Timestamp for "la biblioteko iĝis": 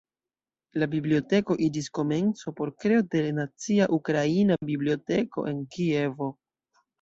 0.83-1.89